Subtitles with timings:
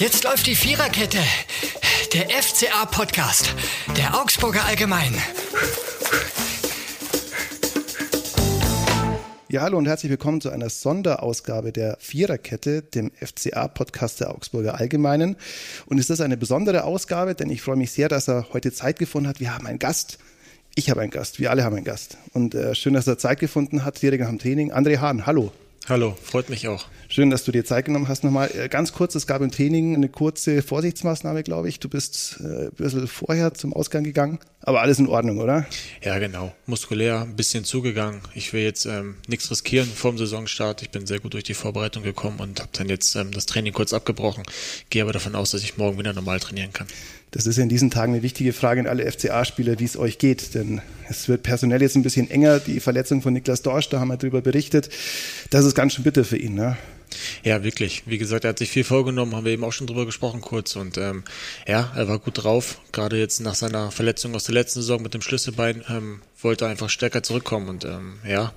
[0.00, 1.18] Jetzt läuft die Viererkette.
[2.14, 3.54] Der FCA-Podcast.
[3.98, 5.12] Der Augsburger Allgemein.
[9.50, 15.36] Ja, hallo und herzlich willkommen zu einer Sonderausgabe der Viererkette, dem FCA-Podcast der Augsburger Allgemeinen.
[15.84, 18.98] Und ist das eine besondere Ausgabe, denn ich freue mich sehr, dass er heute Zeit
[18.98, 19.38] gefunden hat.
[19.38, 20.18] Wir haben einen Gast.
[20.76, 21.40] Ich habe einen Gast.
[21.40, 22.16] Wir alle haben einen Gast.
[22.32, 24.72] Und äh, schön, dass er Zeit gefunden hat, direkt am Training.
[24.72, 25.52] André Hahn, hallo.
[25.88, 26.84] Hallo, freut mich auch.
[27.08, 28.22] Schön, dass du dir Zeit genommen hast.
[28.22, 31.80] Nochmal äh, ganz kurz, es gab im Training eine kurze Vorsichtsmaßnahme, glaube ich.
[31.80, 35.66] Du bist äh, ein bisschen vorher zum Ausgang gegangen, aber alles in Ordnung, oder?
[36.02, 36.52] Ja, genau.
[36.66, 38.20] Muskulär ein bisschen zugegangen.
[38.34, 40.82] Ich will jetzt ähm, nichts riskieren vor dem Saisonstart.
[40.82, 43.72] Ich bin sehr gut durch die Vorbereitung gekommen und habe dann jetzt ähm, das Training
[43.72, 44.44] kurz abgebrochen.
[44.90, 46.86] Gehe aber davon aus, dass ich morgen wieder normal trainieren kann.
[47.30, 50.54] Das ist in diesen Tagen eine wichtige Frage an alle FCA-Spieler, wie es euch geht.
[50.54, 52.58] Denn es wird personell jetzt ein bisschen enger.
[52.58, 54.88] Die Verletzung von Niklas Dorsch, da haben wir drüber berichtet.
[55.50, 56.54] Das ist ganz schön bitter für ihn.
[56.54, 56.76] Ne?
[57.44, 58.02] Ja, wirklich.
[58.06, 60.74] Wie gesagt, er hat sich viel vorgenommen, haben wir eben auch schon drüber gesprochen kurz.
[60.74, 61.22] Und ähm,
[61.68, 62.80] ja, er war gut drauf.
[62.92, 66.70] Gerade jetzt nach seiner Verletzung aus der letzten Saison mit dem Schlüsselbein ähm, wollte er
[66.70, 67.68] einfach stärker zurückkommen.
[67.68, 68.52] Und ähm, ja,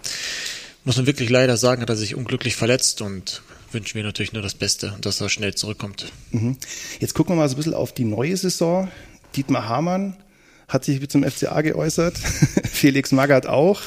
[0.84, 3.44] muss man wirklich leider sagen, hat er sich unglücklich verletzt und
[3.74, 6.12] wünschen wir natürlich nur das Beste und dass er schnell zurückkommt.
[6.32, 6.58] Mhm.
[7.00, 8.90] Jetzt gucken wir mal so ein bisschen auf die neue Saison.
[9.36, 10.16] Dietmar Hamann
[10.67, 12.17] hat sich zum FCA geäußert,
[12.72, 13.81] Felix Magath auch.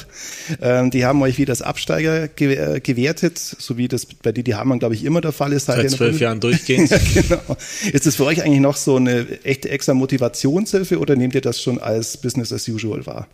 [0.61, 4.51] Ähm, die haben euch wie das Absteiger ge äh, gewertet, so wie das bei Didi
[4.51, 5.65] Hamann, glaube ich, immer der Fall ist.
[5.65, 6.89] Seit zwölf Jahren durchgehend.
[6.89, 7.57] ja, genau.
[7.91, 11.61] Ist das für euch eigentlich noch so eine echte extra Motivationshilfe oder nehmt ihr das
[11.61, 13.27] schon als Business as usual wahr?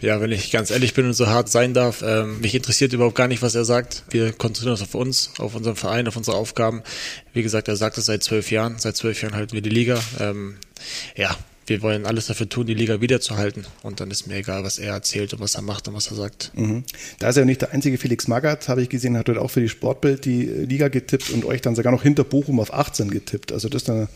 [0.00, 3.16] Ja, wenn ich ganz ehrlich bin und so hart sein darf, ähm, mich interessiert überhaupt
[3.16, 4.04] gar nicht, was er sagt.
[4.10, 6.82] Wir konzentrieren uns auf uns, auf unseren Verein, auf unsere Aufgaben.
[7.32, 8.76] Wie gesagt, er sagt es seit zwölf Jahren.
[8.78, 9.98] Seit zwölf Jahren halten wir die Liga.
[10.20, 10.56] Ähm,
[11.16, 11.36] ja,
[11.68, 13.66] wir wollen alles dafür tun, die Liga wiederzuhalten.
[13.82, 16.16] Und dann ist mir egal, was er erzählt und was er macht und was er
[16.16, 16.52] sagt.
[16.54, 16.84] Mhm.
[17.18, 19.60] Da ist er nicht der einzige Felix Magath, habe ich gesehen, hat dort auch für
[19.60, 23.52] die Sportbild die Liga getippt und euch dann sogar noch hinter Bochum auf 18 getippt.
[23.52, 24.08] Also das ist dann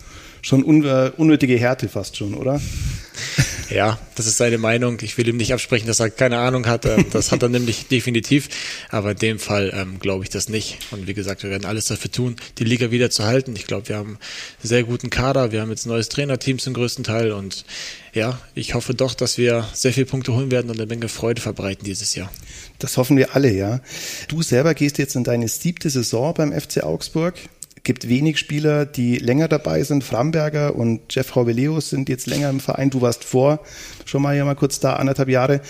[0.43, 2.61] schon unnötige Härte fast schon, oder?
[3.73, 4.99] Ja, das ist seine Meinung.
[5.01, 6.85] Ich will ihm nicht absprechen, dass er keine Ahnung hat.
[6.85, 8.49] Ähm, das hat er nämlich definitiv.
[8.91, 10.79] Aber in dem Fall ähm, glaube ich das nicht.
[10.91, 13.57] Und wie gesagt, wir werden alles dafür tun, die Liga wieder zu halten.
[13.57, 14.19] Ich glaube, wir haben einen
[14.63, 15.53] sehr guten Kader.
[15.53, 17.33] Wir haben jetzt ein neues Trainerteam zum größten Teil.
[17.33, 17.65] Und
[18.13, 21.41] ja, ich hoffe doch, dass wir sehr viele Punkte holen werden und eine Menge Freude
[21.41, 22.31] verbreiten dieses Jahr.
[22.79, 23.81] Das hoffen wir alle, ja.
[24.29, 27.37] Du selber gehst jetzt in deine siebte Saison beim FC Augsburg
[27.85, 30.05] gibt wenig Spieler, die länger dabei sind.
[30.05, 32.91] Framberger und Jeff Raubeleus sind jetzt länger im Verein.
[32.91, 33.61] Du warst vor
[34.05, 35.61] schon mal hier mal kurz da, anderthalb Jahre.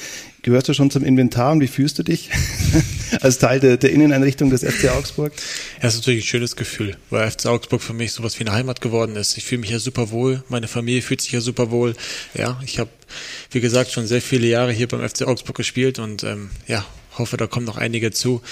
[0.43, 2.29] Gehörst du schon zum Inventar und wie fühlst du dich
[3.21, 5.33] als Teil der, der Inneneinrichtung des FC Augsburg?
[5.81, 8.81] Ja, ist natürlich ein schönes Gefühl, weil FC Augsburg für mich sowas wie eine Heimat
[8.81, 9.39] geworden ist.
[9.39, 11.95] Ich fühle mich ja super wohl, meine Familie fühlt sich ja super wohl.
[12.35, 12.91] Ja, ich habe,
[13.53, 16.85] wie gesagt, schon sehr viele Jahre hier beim FC Augsburg gespielt und ähm, ja,
[17.17, 18.43] hoffe, da kommen noch einige zu.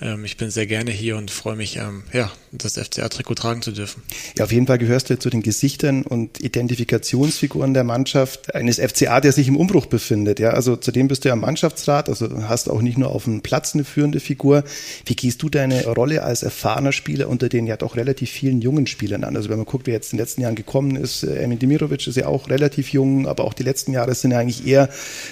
[0.00, 3.72] Ähm, ich bin sehr gerne hier und freue mich, ähm, ja, das FCA-Trikot tragen zu
[3.72, 4.02] dürfen.
[4.36, 9.20] Ja, auf jeden Fall gehörst du zu den Gesichtern und Identifikationsfiguren der Mannschaft eines FCA,
[9.20, 10.38] der sich im Umbruch befindet.
[10.40, 13.74] Ja, also zudem bist du ja Mannschaftsrat, also hast auch nicht nur auf dem Platz
[13.74, 14.64] eine führende Figur.
[15.04, 18.86] Wie gehst du deine Rolle als erfahrener Spieler unter den ja doch relativ vielen jungen
[18.86, 19.36] Spielern an?
[19.36, 22.06] Also wenn man guckt, wer jetzt in den letzten Jahren gekommen ist, äh, Emin Demirovic
[22.06, 24.88] ist ja auch relativ jung, aber auch die letzten Jahre sind ja eigentlich eher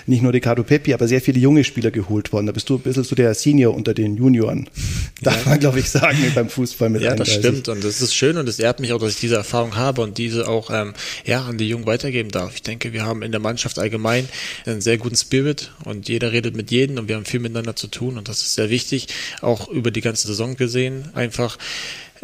[0.07, 2.47] nicht nur Ricardo Peppi, aber sehr viele junge Spieler geholt worden.
[2.47, 4.54] Da bist du ein bisschen so der Senior unter den Junioren.
[5.23, 5.51] Darf ja.
[5.51, 7.35] man, glaube ich, sagen, beim Fußball mit Ja, 31.
[7.35, 9.77] das stimmt und das ist schön und es ehrt mich auch, dass ich diese Erfahrung
[9.77, 10.95] habe und diese auch ähm,
[11.25, 12.55] ja, an die Jungen weitergeben darf.
[12.55, 14.29] Ich denke, wir haben in der Mannschaft allgemein
[14.67, 17.89] einen sehr guten Spirit und jeder redet mit jedem und wir haben viel miteinander zu
[17.89, 19.09] tun und das ist sehr wichtig,
[19.41, 21.59] auch über die ganze Saison gesehen, einfach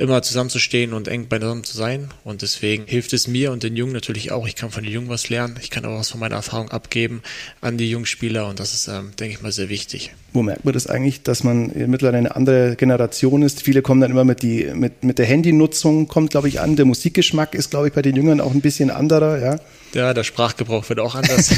[0.00, 2.08] immer zusammenzustehen und eng beisammen zu sein.
[2.24, 4.46] Und deswegen hilft es mir und den Jungen natürlich auch.
[4.46, 5.58] Ich kann von den Jungen was lernen.
[5.60, 7.22] Ich kann auch was von meiner Erfahrung abgeben
[7.60, 8.48] an die Jungspieler.
[8.48, 10.12] Und das ist, ähm, denke ich mal, sehr wichtig.
[10.32, 13.62] Wo merkt man das eigentlich, dass man mittlerweile eine andere Generation ist?
[13.62, 16.76] Viele kommen dann immer mit, die, mit, mit der Handynutzung, kommt, glaube ich, an.
[16.76, 19.58] Der Musikgeschmack ist, glaube ich, bei den Jüngern auch ein bisschen anderer, ja.
[19.92, 21.50] Ja, der Sprachgebrauch wird auch anders.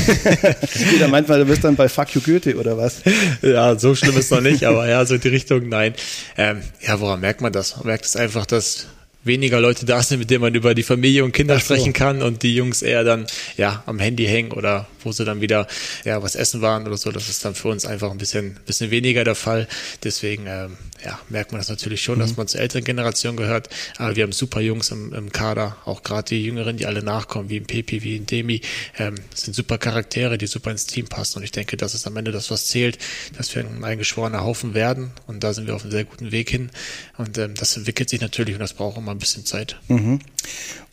[0.91, 3.03] Jeder meint mal, du bist dann bei Fuck you Goethe oder was?
[3.43, 5.95] Ja, so schlimm ist noch nicht, aber ja, so die Richtung, nein.
[6.39, 7.77] Ähm, ja, woran merkt man das?
[7.77, 8.87] Man merkt es einfach, dass
[9.25, 11.61] weniger Leute da sind, mit denen man über die Familie und Kinder so.
[11.61, 13.27] sprechen kann und die Jungs eher dann
[13.57, 15.67] ja am Handy hängen oder wo sie dann wieder
[16.05, 17.13] ja was essen waren oder so.
[17.13, 19.69] Das ist dann für uns einfach ein bisschen bisschen weniger der Fall.
[20.03, 22.21] Deswegen ähm, ja merkt man das natürlich schon, mhm.
[22.21, 23.69] dass man zur älteren Generation gehört.
[23.99, 27.49] Aber wir haben super Jungs im, im Kader, auch gerade die Jüngeren, die alle nachkommen,
[27.49, 28.61] wie ein Pepi, wie ein Demi,
[28.99, 31.39] ähm, sind super Charaktere, die super ins Team passen.
[31.39, 32.99] Und ich denke, das ist am Ende das, was zählt,
[33.37, 35.13] dass wir ein eingeschworener Haufen werden.
[35.27, 36.71] Und da sind wir auf einem sehr guten Weg hin.
[37.17, 39.77] Und ähm, das entwickelt sich natürlich und das braucht immer ein bisschen Zeit.
[39.89, 40.21] Mhm.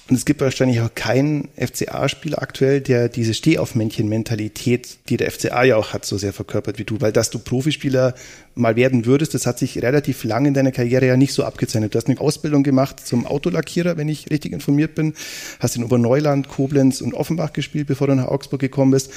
[0.09, 5.75] Und es gibt wahrscheinlich auch keinen FCA-Spieler aktuell, der diese Stehaufmännchen-Mentalität, die der FCA ja
[5.75, 6.99] auch hat, so sehr verkörpert wie du.
[6.99, 8.15] Weil dass du Profispieler
[8.55, 11.93] mal werden würdest, das hat sich relativ lang in deiner Karriere ja nicht so abgezeichnet.
[11.93, 15.13] Du hast eine Ausbildung gemacht zum Autolackierer, wenn ich richtig informiert bin.
[15.59, 19.11] Hast in Oberneuland, Koblenz und Offenbach gespielt, bevor du nach Augsburg gekommen bist.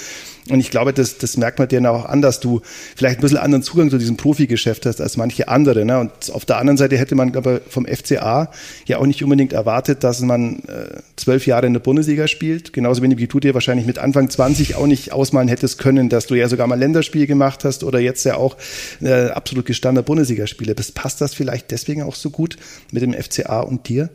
[0.51, 2.61] Und ich glaube, das, das merkt man dir auch an, dass du
[2.97, 5.85] vielleicht ein bisschen anderen Zugang zu diesem Profigeschäft hast als manche andere.
[5.85, 5.99] Ne?
[5.99, 8.51] Und auf der anderen Seite hätte man, glaube ich, vom FCA
[8.87, 10.82] ja auch nicht unbedingt erwartet, dass man äh,
[11.17, 12.73] zwölf Jahre in der Bundesliga spielt.
[12.73, 16.27] Genauso wenig wie du dir wahrscheinlich mit Anfang 20 auch nicht ausmalen hättest können, dass
[16.27, 18.57] du ja sogar mal Länderspiel gemacht hast oder jetzt ja auch
[19.01, 20.95] äh, absolut gestandener Bundesligaspieler bist.
[20.95, 22.57] Passt das vielleicht deswegen auch so gut
[22.91, 24.11] mit dem FCA und dir?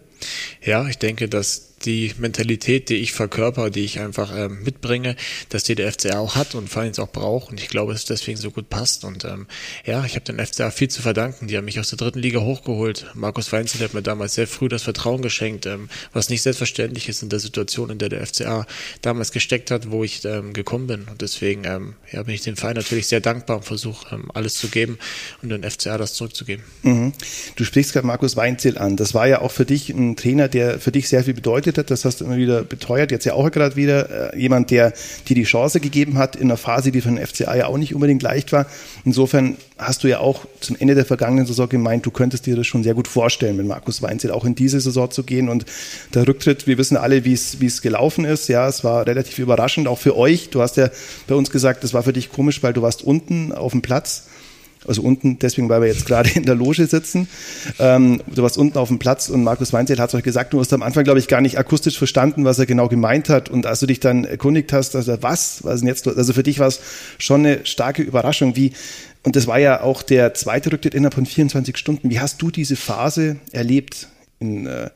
[0.63, 5.15] Ja, ich denke, dass die Mentalität, die ich verkörper, die ich einfach ähm, mitbringe,
[5.49, 7.51] dass die der FCA auch hat und vor allem auch braucht.
[7.51, 9.03] Und ich glaube, es deswegen so gut passt.
[9.03, 9.47] Und ähm,
[9.85, 11.47] ja, ich habe den FCA viel zu verdanken.
[11.47, 13.07] Die haben mich aus der dritten Liga hochgeholt.
[13.13, 17.21] Markus Weinzel hat mir damals sehr früh das Vertrauen geschenkt, ähm, was nicht selbstverständlich ist
[17.21, 18.65] in der Situation, in der der FCA
[19.01, 21.05] damals gesteckt hat, wo ich ähm, gekommen bin.
[21.09, 24.55] Und deswegen ähm, ja, bin ich dem Verein natürlich sehr dankbar und versuche ähm, alles
[24.55, 24.97] zu geben
[25.41, 26.63] und den FCA das zurückzugeben.
[26.81, 27.13] Mhm.
[27.55, 28.97] Du sprichst gerade Markus Weinzel an.
[28.97, 31.91] Das war ja auch für dich ein Trainer, der für dich sehr viel bedeutet hat.
[31.91, 33.11] Das hast du immer wieder beteuert.
[33.11, 34.93] Jetzt ja auch gerade wieder äh, jemand, der
[35.27, 37.95] dir die Chance gegeben hat in einer Phase, die für den FCA ja auch nicht
[37.95, 38.67] unbedingt leicht war.
[39.03, 42.67] Insofern hast du ja auch zum Ende der vergangenen Saison gemeint, du könntest dir das
[42.67, 45.49] schon sehr gut vorstellen, mit Markus Weinzel auch in diese Saison zu gehen.
[45.49, 45.65] Und
[46.13, 48.47] der Rücktritt, wir wissen alle, wie es gelaufen ist.
[48.47, 50.49] Ja, es war relativ überraschend, auch für euch.
[50.49, 50.89] Du hast ja
[51.27, 54.27] bei uns gesagt, es war für dich komisch, weil du warst unten auf dem Platz
[54.87, 57.27] also unten, deswegen, weil wir jetzt gerade in der Loge sitzen.
[57.79, 60.59] Ähm, du warst unten auf dem Platz und Markus Weinzel hat es euch gesagt, du
[60.59, 63.49] hast am Anfang, glaube ich, gar nicht akustisch verstanden, was er genau gemeint hat.
[63.49, 66.59] Und als du dich dann erkundigt hast, also was, was denn jetzt, also für dich
[66.59, 66.79] war es
[67.17, 68.73] schon eine starke Überraschung, wie,
[69.23, 72.09] und das war ja auch der zweite Rücktritt innerhalb von 24 Stunden.
[72.09, 74.07] Wie hast du diese Phase erlebt?
[74.39, 74.89] In, äh,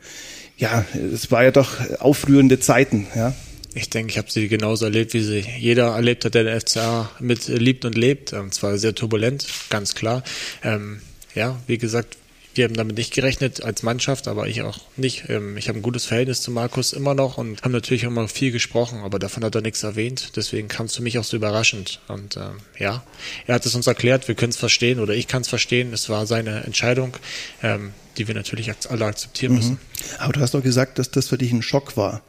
[0.57, 3.33] ja, es war ja doch aufrührende Zeiten, ja.
[3.73, 7.09] Ich denke, ich habe sie genauso erlebt, wie sie jeder erlebt hat, der den FCA
[7.19, 8.33] mit liebt und lebt.
[8.33, 10.23] Und zwar sehr turbulent, ganz klar.
[10.63, 11.01] Ähm,
[11.35, 12.17] ja, wie gesagt,
[12.53, 15.29] wir haben damit nicht gerechnet als Mannschaft, aber ich auch nicht.
[15.29, 18.51] Ähm, ich habe ein gutes Verhältnis zu Markus immer noch und haben natürlich immer viel
[18.51, 20.35] gesprochen, aber davon hat er nichts erwähnt.
[20.35, 22.01] Deswegen kam es für mich auch so überraschend.
[22.09, 23.03] Und ähm, ja,
[23.47, 25.93] er hat es uns erklärt, wir können es verstehen oder ich kann es verstehen.
[25.93, 27.15] Es war seine Entscheidung,
[27.63, 29.71] ähm, die wir natürlich alle akzeptieren müssen.
[29.71, 29.79] Mhm.
[30.19, 32.21] Aber du hast doch gesagt, dass das für dich ein Schock war.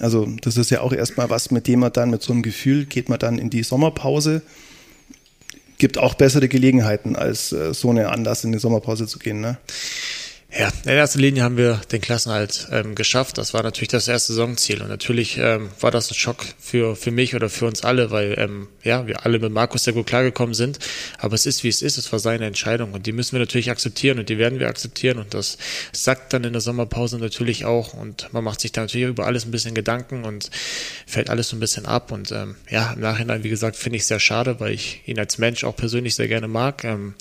[0.00, 2.86] Also das ist ja auch erstmal was, mit dem man dann mit so einem Gefühl
[2.86, 4.42] geht man dann in die Sommerpause.
[5.78, 9.40] Gibt auch bessere Gelegenheiten, als äh, so eine Anlass in die Sommerpause zu gehen.
[9.40, 9.58] Ne?
[10.56, 13.38] Ja, in erster Linie haben wir den Klassenhalt ähm, geschafft.
[13.38, 14.82] Das war natürlich das erste Saisonziel.
[14.82, 18.36] Und natürlich ähm, war das ein Schock für, für mich oder für uns alle, weil
[18.38, 20.78] ähm, ja, wir alle mit Markus sehr gut klargekommen sind.
[21.18, 21.98] Aber es ist, wie es ist.
[21.98, 22.92] Es war seine Entscheidung.
[22.92, 25.18] Und die müssen wir natürlich akzeptieren und die werden wir akzeptieren.
[25.18, 25.58] Und das
[25.90, 27.92] sagt dann in der Sommerpause natürlich auch.
[27.92, 30.50] Und man macht sich da natürlich über alles ein bisschen Gedanken und
[31.06, 32.12] fällt alles so ein bisschen ab.
[32.12, 35.38] Und ähm, ja, im Nachhinein, wie gesagt, finde ich sehr schade, weil ich ihn als
[35.38, 36.84] Mensch auch persönlich sehr gerne mag.
[36.84, 37.14] Ähm,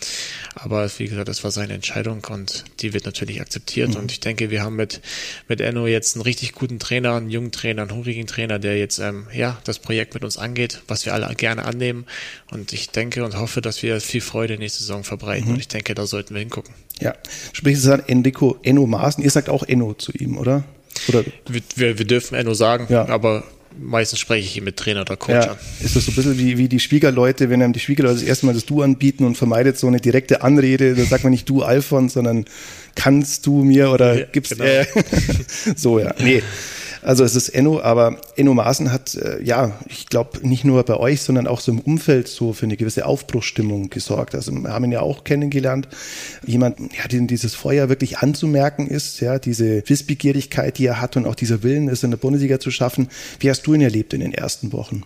[0.56, 3.90] aber wie gesagt, das war seine Entscheidung und die wird natürlich akzeptiert.
[3.90, 3.96] Mhm.
[3.96, 5.02] Und ich denke, wir haben mit,
[5.48, 9.00] mit Enno jetzt einen richtig guten Trainer, einen jungen Trainer, einen hungrigen Trainer, der jetzt
[9.00, 12.06] ähm, ja das Projekt mit uns angeht, was wir alle gerne annehmen.
[12.52, 15.48] Und ich denke und hoffe, dass wir viel Freude nächste Saison verbreiten.
[15.48, 15.54] Mhm.
[15.54, 16.74] Und ich denke, da sollten wir hingucken.
[17.00, 17.16] Ja,
[17.52, 19.24] sprich es an Enrico Enno Maaßen.
[19.24, 20.64] Ihr sagt auch Enno zu ihm, oder?
[21.08, 21.24] oder?
[21.48, 23.08] Wir, wir, wir dürfen Enno sagen, ja.
[23.08, 23.44] aber
[23.80, 25.58] meistens spreche ich mit Trainer oder Coach ja, an.
[25.82, 28.46] Ist das so ein bisschen wie, wie die Schwiegerleute, wenn einem die Schwiegerleute das erste
[28.46, 31.64] Mal das Du anbieten und vermeidet so eine direkte Anrede, da sagt man nicht du
[31.64, 32.46] Alfons, sondern
[32.96, 34.64] kannst du mir oder ja, gibst genau.
[34.64, 34.86] äh,
[35.76, 36.14] so ja.
[36.20, 36.44] Nee.
[37.04, 40.96] Also es ist Enno, aber Enno Maaßen hat, äh, ja, ich glaube, nicht nur bei
[40.96, 44.36] euch, sondern auch so im Umfeld so für eine gewisse Aufbruchsstimmung gesorgt.
[44.36, 45.90] Also wir haben ihn ja auch kennengelernt.
[46.46, 51.26] Jemand, ja, den dieses Feuer wirklich anzumerken ist, ja, diese Wissbegierigkeit, die er hat und
[51.26, 53.10] auch dieser Willen, es in der Bundesliga zu schaffen.
[53.40, 55.04] Wie hast du ihn erlebt in den ersten Wochen?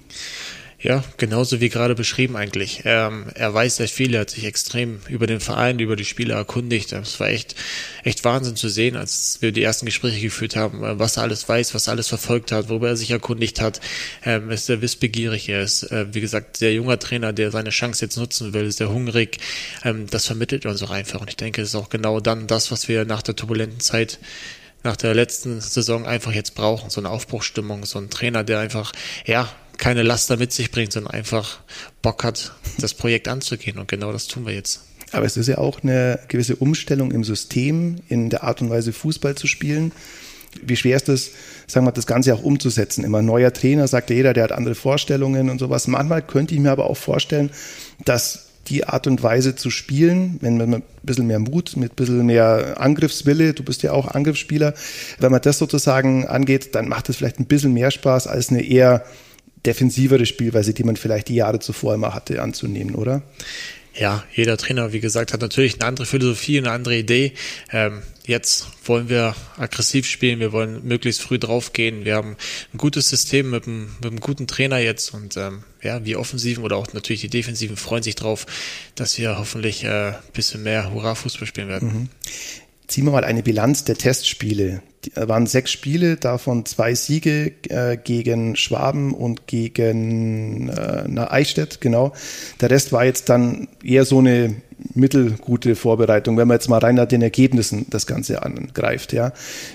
[0.79, 2.83] Ja, genauso wie gerade beschrieben eigentlich.
[2.85, 6.35] Ähm, er weiß sehr viel, er hat sich extrem über den Verein, über die Spieler
[6.35, 6.91] erkundigt.
[6.91, 7.55] Es war echt,
[8.03, 11.49] echt Wahnsinn zu sehen, als wir die ersten Gespräche geführt haben, äh, was er alles
[11.49, 13.81] weiß, was er alles verfolgt hat, worüber er sich erkundigt hat.
[14.23, 17.71] Ähm, er ist sehr wissbegierig, er ist, äh, wie gesagt, sehr junger Trainer, der seine
[17.71, 19.39] Chance jetzt nutzen will, sehr hungrig.
[19.83, 21.21] Ähm, das vermittelt er uns auch einfach.
[21.21, 24.19] Und ich denke, es ist auch genau dann das, was wir nach der turbulenten Zeit
[24.83, 26.91] nach der letzten Saison einfach jetzt brauchen.
[26.91, 28.93] So eine Aufbruchstimmung, so ein Trainer, der einfach,
[29.25, 31.59] ja, keine Laster mit sich bringt, sondern einfach
[32.01, 33.77] Bock hat, das Projekt anzugehen.
[33.77, 34.81] Und genau das tun wir jetzt.
[35.11, 38.91] Aber es ist ja auch eine gewisse Umstellung im System, in der Art und Weise
[38.91, 39.91] Fußball zu spielen.
[40.61, 41.31] Wie schwer ist es,
[41.67, 43.03] sagen wir, das Ganze auch umzusetzen?
[43.03, 45.87] Immer neuer Trainer, sagt jeder, der hat andere Vorstellungen und sowas.
[45.87, 47.51] Manchmal könnte ich mir aber auch vorstellen,
[48.03, 51.95] dass die Art und Weise zu spielen, wenn man ein bisschen mehr Mut, mit ein
[51.95, 54.73] bisschen mehr Angriffswille, du bist ja auch Angriffsspieler,
[55.19, 58.61] wenn man das sozusagen angeht, dann macht es vielleicht ein bisschen mehr Spaß als eine
[58.61, 59.05] eher
[59.67, 63.21] defensivere Spielweise, die man vielleicht die Jahre zuvor immer hatte, anzunehmen, oder?
[63.99, 67.33] Ja, jeder Trainer, wie gesagt, hat natürlich eine andere Philosophie, eine andere Idee.
[67.71, 72.05] Ähm, jetzt wollen wir aggressiv spielen, wir wollen möglichst früh draufgehen.
[72.05, 72.37] Wir haben
[72.73, 76.63] ein gutes System mit einem, mit einem guten Trainer jetzt und ähm, ja, wir Offensiven
[76.63, 78.45] oder auch natürlich die Defensiven freuen sich drauf,
[78.93, 81.87] dass wir hoffentlich äh, bisschen mehr Hurra-Fußball spielen werden.
[81.87, 82.09] Mhm.
[82.87, 84.81] Ziehen wir mal eine Bilanz der Testspiele.
[85.13, 92.13] Es waren sechs Spiele, davon zwei Siege äh, gegen Schwaben und gegen äh, Eichstätt, genau.
[92.61, 94.55] Der Rest war jetzt dann eher so eine
[94.93, 99.11] mittelgute Vorbereitung, wenn man jetzt mal rein nach den Ergebnissen das Ganze angreift.
[99.11, 99.33] Ja.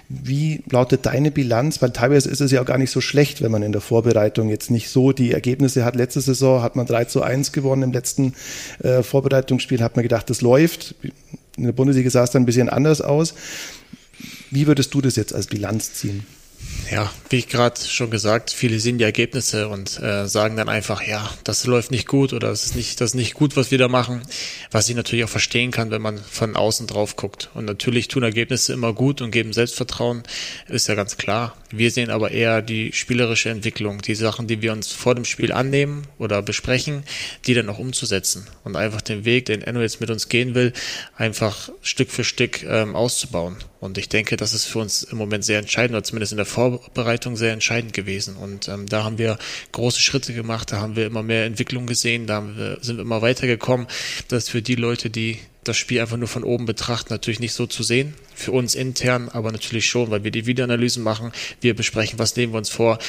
[0.09, 1.83] Wie lautet deine Bilanz?
[1.83, 4.49] Weil teilweise ist es ja auch gar nicht so schlecht, wenn man in der Vorbereitung
[4.49, 5.97] jetzt nicht so die Ergebnisse hat.
[5.97, 8.35] Letzte Saison hat man 3 zu 1 gewonnen im letzten
[8.83, 10.95] äh, Vorbereitungsspiel, hat man gedacht, das läuft
[11.57, 13.35] in der Bundesliga sah es dann ein bisschen anders aus.
[14.51, 16.27] Wie würdest du das jetzt als Bilanz ziehen?
[16.93, 21.03] Ja, wie ich gerade schon gesagt, viele sehen die Ergebnisse und äh, sagen dann einfach,
[21.03, 23.79] ja, das läuft nicht gut oder das ist nicht, das ist nicht gut, was wir
[23.79, 24.21] da machen.
[24.71, 27.49] Was ich natürlich auch verstehen kann, wenn man von außen drauf guckt.
[27.55, 30.23] Und natürlich tun Ergebnisse immer gut und geben Selbstvertrauen,
[30.69, 31.57] ist ja ganz klar.
[31.71, 35.53] Wir sehen aber eher die spielerische Entwicklung, die Sachen, die wir uns vor dem Spiel
[35.53, 37.05] annehmen oder besprechen,
[37.47, 40.75] die dann auch umzusetzen und einfach den Weg, den Enno jetzt mit uns gehen will,
[41.17, 43.57] einfach Stück für Stück ähm, auszubauen.
[43.83, 46.47] Und ich denke, das ist für uns im Moment sehr entscheidend, oder zumindest in der
[46.47, 48.37] Vorbereitung sehr entscheidend gewesen.
[48.37, 49.39] Und ähm, da haben wir
[49.73, 53.23] große Schritte gemacht, da haben wir immer mehr Entwicklung gesehen, da wir, sind wir immer
[53.23, 53.89] weitergekommen.
[54.29, 57.55] Das ist für die Leute, die das Spiel einfach nur von oben betrachten, natürlich nicht
[57.55, 58.15] so zu sehen.
[58.37, 61.33] Für uns intern aber natürlich schon, weil wir die Videoanalysen machen.
[61.61, 63.01] Wir besprechen, was nehmen wir uns vor.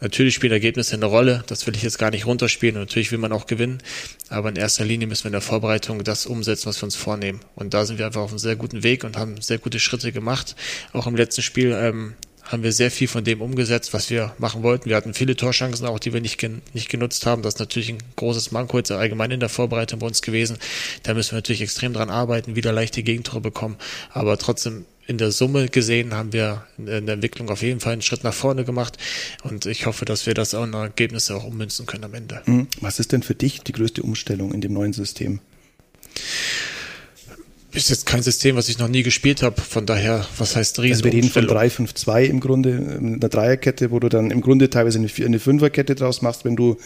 [0.00, 3.18] Natürlich spielen Ergebnisse eine Rolle, das will ich jetzt gar nicht runterspielen und natürlich will
[3.18, 3.78] man auch gewinnen,
[4.28, 7.40] aber in erster Linie müssen wir in der Vorbereitung das umsetzen, was wir uns vornehmen.
[7.54, 10.12] Und da sind wir einfach auf einem sehr guten Weg und haben sehr gute Schritte
[10.12, 10.54] gemacht.
[10.92, 14.62] Auch im letzten Spiel ähm, haben wir sehr viel von dem umgesetzt, was wir machen
[14.62, 14.88] wollten.
[14.88, 17.42] Wir hatten viele Torchancen auch, die wir nicht, gen nicht genutzt haben.
[17.42, 20.58] Das ist natürlich ein großes Manko jetzt allgemein in der Vorbereitung bei uns gewesen.
[21.02, 23.76] Da müssen wir natürlich extrem dran arbeiten, wieder leichte Gegentore bekommen.
[24.10, 28.02] Aber trotzdem in der Summe gesehen haben wir in der Entwicklung auf jeden Fall einen
[28.02, 28.98] Schritt nach vorne gemacht
[29.44, 32.42] und ich hoffe, dass wir das auch in Ergebnisse auch ummünzen können am Ende.
[32.46, 32.68] Mhm.
[32.80, 35.40] Was ist denn für dich die größte Umstellung in dem neuen System?
[37.76, 39.60] Ist jetzt kein System, was ich noch nie gespielt habe.
[39.60, 40.94] Von daher, was heißt Riesen?
[40.94, 44.98] Also wir reden von 3-5-2 im Grunde, einer Dreierkette, wo du dann im Grunde teilweise
[44.98, 46.76] eine, eine Fünferkette draus machst, wenn du,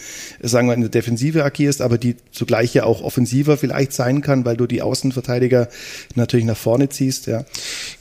[0.41, 4.45] sagen wir, in der Defensive agierst, aber die zugleich ja auch offensiver vielleicht sein kann,
[4.45, 5.69] weil du die Außenverteidiger
[6.15, 7.45] natürlich nach vorne ziehst, ja.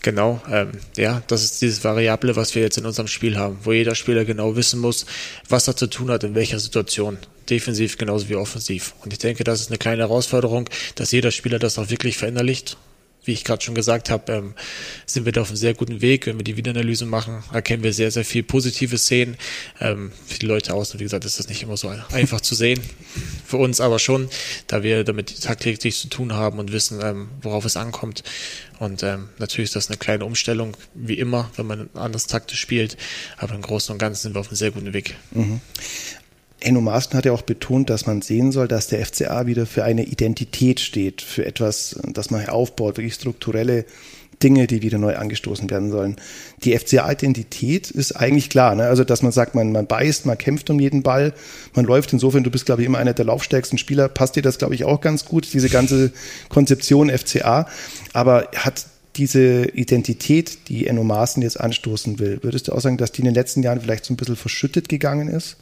[0.03, 3.73] Genau, ähm, ja, das ist dieses Variable, was wir jetzt in unserem Spiel haben, wo
[3.73, 5.07] jeder Spieler genau wissen muss,
[5.49, 7.19] was er zu tun hat, in welcher Situation
[7.51, 8.95] defensiv genauso wie offensiv.
[9.03, 12.77] Und ich denke, das ist eine kleine Herausforderung, dass jeder Spieler das auch wirklich verinnerlicht.
[13.25, 14.55] Wie ich gerade schon gesagt habe, ähm,
[15.07, 16.27] sind wir da auf einem sehr guten Weg.
[16.27, 19.37] Wenn wir die Wiederanalyse machen, erkennen wir sehr, sehr viel positive Szenen.
[19.81, 22.81] Ähm, für die Leute außen, wie gesagt, ist das nicht immer so einfach zu sehen.
[23.47, 24.29] Für uns aber schon,
[24.67, 28.23] da wir damit tagtäglich zu tun haben und wissen, ähm, worauf es ankommt.
[28.79, 32.97] Und ähm, natürlich ist das eine kleine Umstellung, wie immer, wenn man anders taktisch spielt.
[33.37, 35.17] Aber im Großen und Ganzen sind wir auf einem sehr guten Weg.
[35.33, 35.61] Mhm.
[36.61, 39.85] Enno Maaßen hat ja auch betont, dass man sehen soll, dass der FCA wieder für
[39.85, 43.85] eine Identität steht, für etwas, das man aufbaut, wirklich strukturelle
[44.43, 46.17] Dinge, die wieder neu angestoßen werden sollen.
[46.65, 48.85] Die FCA-Identität ist eigentlich klar, ne?
[48.85, 51.35] also dass man sagt, man, man beißt, man kämpft um jeden Ball,
[51.75, 52.13] man läuft.
[52.13, 54.09] Insofern, du bist, glaube ich, immer einer der laufstärksten Spieler.
[54.09, 56.13] Passt dir das, glaube ich, auch ganz gut, diese ganze
[56.49, 57.69] Konzeption FCA.
[58.13, 58.87] Aber hat
[59.17, 63.27] diese Identität, die Enno Maaßen jetzt anstoßen will, würdest du auch sagen, dass die in
[63.27, 65.57] den letzten Jahren vielleicht so ein bisschen verschüttet gegangen ist?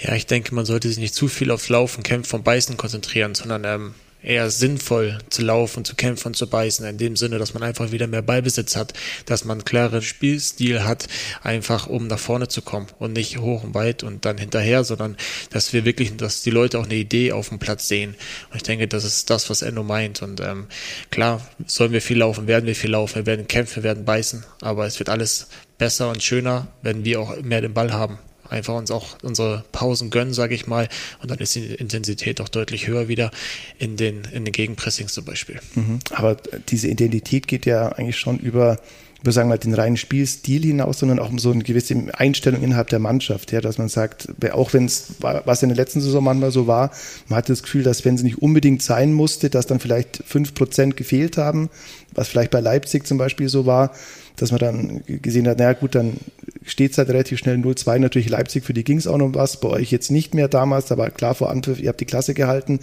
[0.00, 3.34] Ja, ich denke, man sollte sich nicht zu viel aufs Laufen, Kämpfen und Beißen konzentrieren,
[3.34, 7.54] sondern ähm, eher sinnvoll zu laufen, zu kämpfen und zu beißen, in dem Sinne, dass
[7.54, 8.94] man einfach wieder mehr Ballbesitz hat,
[9.26, 11.08] dass man einen klaren Spielstil hat,
[11.42, 15.16] einfach um nach vorne zu kommen und nicht hoch und weit und dann hinterher, sondern
[15.50, 18.14] dass wir wirklich, dass die Leute auch eine Idee auf dem Platz sehen.
[18.50, 20.22] Und ich denke, das ist das, was Endo meint.
[20.22, 20.66] Und ähm,
[21.10, 24.44] klar, sollen wir viel laufen, werden wir viel laufen, wir werden kämpfen, wir werden beißen,
[24.60, 25.48] aber es wird alles
[25.78, 28.18] besser und schöner, wenn wir auch mehr den Ball haben
[28.52, 30.88] einfach uns auch unsere Pausen gönnen, sage ich mal.
[31.20, 33.30] Und dann ist die Intensität auch deutlich höher wieder
[33.78, 35.58] in den, in den Gegenpressings zum Beispiel.
[35.74, 35.98] Mhm.
[36.10, 36.36] Aber
[36.68, 38.78] diese Identität geht ja eigentlich schon über
[39.22, 42.88] würde sagen mal den reinen Spielstil hinaus, sondern auch um so eine gewisse Einstellung innerhalb
[42.88, 46.50] der Mannschaft, ja, dass man sagt, auch wenn es, was in der letzten Saison manchmal
[46.50, 46.90] so war,
[47.28, 50.54] man hatte das Gefühl, dass wenn es nicht unbedingt sein musste, dass dann vielleicht fünf
[50.54, 51.70] Prozent gefehlt haben,
[52.14, 53.92] was vielleicht bei Leipzig zum Beispiel so war,
[54.36, 56.16] dass man dann gesehen hat, naja gut, dann
[56.64, 57.98] steht es halt relativ schnell 0-2.
[57.98, 59.60] Natürlich Leipzig, für die ging es auch noch was.
[59.60, 62.80] Bei euch jetzt nicht mehr damals, aber klar vor Anpfiff, ihr habt die Klasse gehalten.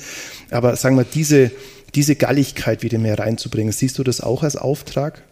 [0.51, 1.51] Aber sagen wir, diese,
[1.95, 5.23] diese Galligkeit wieder mehr reinzubringen, siehst du das auch als Auftrag?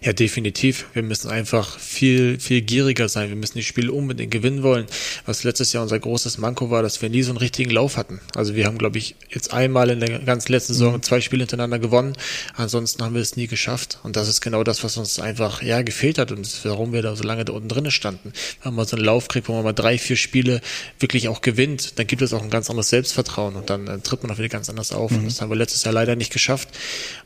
[0.00, 0.86] Ja, definitiv.
[0.92, 3.28] Wir müssen einfach viel, viel gieriger sein.
[3.28, 4.86] Wir müssen die Spiele unbedingt gewinnen wollen.
[5.26, 8.20] Was letztes Jahr unser großes Manko war, dass wir nie so einen richtigen Lauf hatten.
[8.34, 11.02] Also wir haben, glaube ich, jetzt einmal in der ganzen letzten Saison mhm.
[11.02, 12.14] zwei Spiele hintereinander gewonnen.
[12.54, 13.98] Ansonsten haben wir es nie geschafft.
[14.02, 17.16] Und das ist genau das, was uns einfach, ja, gefehlt hat und warum wir da
[17.16, 18.32] so lange da unten drinnen standen.
[18.62, 20.60] Wenn man so einen Lauf kriegt, wo man mal drei, vier Spiele
[20.98, 24.22] wirklich auch gewinnt, dann gibt es auch ein ganz anderes Selbstvertrauen und dann äh, tritt
[24.22, 25.10] man auch wieder ganz anders auf.
[25.10, 25.18] Mhm.
[25.18, 26.68] Und das haben wir letztes Jahr leider nicht geschafft.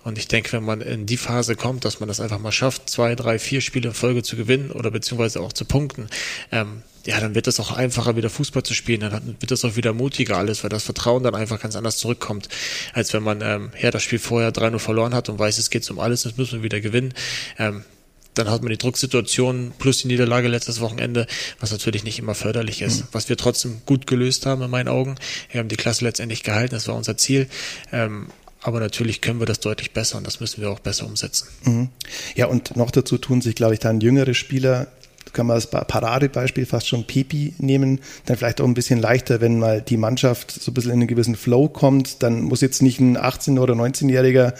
[0.05, 2.89] Und ich denke, wenn man in die Phase kommt, dass man das einfach mal schafft,
[2.89, 6.09] zwei, drei, vier Spiele in Folge zu gewinnen oder beziehungsweise auch zu punkten,
[6.51, 9.01] ähm, ja, dann wird es auch einfacher, wieder Fußball zu spielen.
[9.01, 12.49] Dann wird es auch wieder mutiger alles, weil das Vertrauen dann einfach ganz anders zurückkommt,
[12.93, 15.89] als wenn man ähm, ja, das Spiel vorher 3-0 verloren hat und weiß, es geht
[15.91, 17.13] um alles, das müssen wir wieder gewinnen.
[17.59, 17.85] Ähm,
[18.35, 21.27] dann hat man die Drucksituation plus die Niederlage letztes Wochenende,
[21.61, 23.01] was natürlich nicht immer förderlich ist.
[23.01, 23.09] Mhm.
[23.13, 25.17] Was wir trotzdem gut gelöst haben in meinen Augen.
[25.51, 27.49] Wir haben die Klasse letztendlich gehalten, das war unser Ziel.
[27.93, 28.29] Ähm,
[28.63, 31.49] aber natürlich können wir das deutlich besser und das müssen wir auch besser umsetzen.
[31.65, 31.89] Mhm.
[32.35, 34.89] Ja, und noch dazu tun sich, glaube ich, dann jüngere Spieler
[35.33, 39.59] kann man als Paradebeispiel fast schon Pepi nehmen, dann vielleicht auch ein bisschen leichter, wenn
[39.59, 43.01] mal die Mannschaft so ein bisschen in einen gewissen Flow kommt, dann muss jetzt nicht
[43.01, 44.55] ein 18- oder 19-Jähriger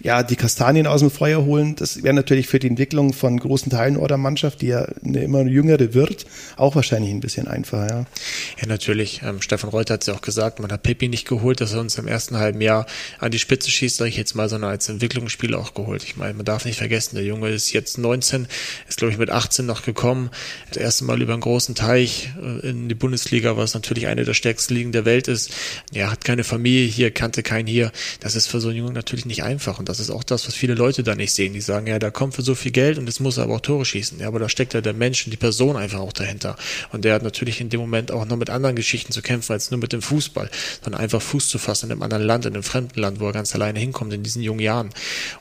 [0.00, 1.74] ja die Kastanien aus dem Feuer holen.
[1.76, 5.42] Das wäre natürlich für die Entwicklung von großen Teilen eurer Mannschaft, die ja eine immer
[5.42, 6.26] jüngere wird,
[6.56, 7.88] auch wahrscheinlich ein bisschen einfacher.
[7.88, 8.06] Ja,
[8.60, 9.22] ja natürlich.
[9.24, 11.80] Ähm, Stefan Reuter hat es ja auch gesagt, man hat Pepi nicht geholt, dass er
[11.80, 12.86] uns im ersten halben Jahr
[13.18, 16.04] an die Spitze schießt, sage ich jetzt mal, sondern als Entwicklungsspieler auch geholt.
[16.04, 18.46] Ich meine, man darf nicht vergessen, der Junge ist jetzt 19,
[18.88, 20.30] ist glaube ich mit 18 noch gekommen gekommen.
[20.68, 24.34] Das erste Mal über einen großen Teich äh, in die Bundesliga, was natürlich eine der
[24.34, 25.52] stärksten Ligen der Welt ist.
[25.94, 27.92] Er hat keine Familie hier, kannte keinen hier.
[28.18, 29.78] Das ist für so einen Jungen natürlich nicht einfach.
[29.78, 31.52] Und das ist auch das, was viele Leute da nicht sehen.
[31.52, 33.60] Die sagen, ja, da kommt für so viel Geld und jetzt muss er aber auch
[33.60, 34.18] Tore schießen.
[34.18, 36.56] Ja, aber da steckt ja der Mensch und die Person einfach auch dahinter.
[36.90, 39.70] Und der hat natürlich in dem Moment auch noch mit anderen Geschichten zu kämpfen, als
[39.70, 40.50] nur mit dem Fußball,
[40.82, 43.32] sondern einfach Fuß zu fassen in einem anderen Land, in einem fremden Land, wo er
[43.32, 44.90] ganz alleine hinkommt in diesen jungen Jahren.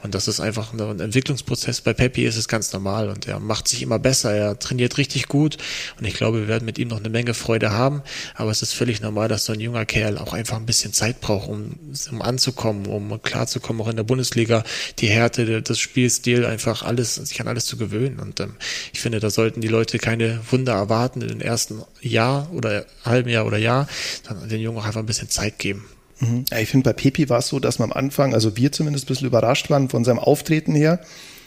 [0.03, 1.82] Und das ist einfach ein Entwicklungsprozess.
[1.82, 4.32] Bei Pepe ist es ganz normal und er macht sich immer besser.
[4.36, 5.58] Er trainiert richtig gut
[6.00, 8.01] und ich glaube, wir werden mit ihm noch eine Menge Freude haben.
[8.36, 11.22] Aber es ist völlig normal, dass so ein junger Kerl auch einfach ein bisschen Zeit
[11.22, 11.75] braucht, um,
[12.12, 14.63] um anzukommen, um klarzukommen, auch in der Bundesliga,
[15.00, 18.20] die Härte, das Spielstil, einfach alles, sich an alles zu gewöhnen.
[18.20, 18.55] Und ähm,
[18.93, 23.29] ich finde, da sollten die Leute keine Wunder erwarten in den ersten Jahr oder halben
[23.29, 23.87] Jahr oder Jahr,
[24.27, 25.85] sondern den Jungen auch einfach ein bisschen Zeit geben.
[26.20, 26.46] Mhm.
[26.51, 29.05] Ja, ich finde, bei Pepi war es so, dass man am Anfang, also wir zumindest
[29.05, 31.00] ein bisschen überrascht waren von seinem Auftreten her,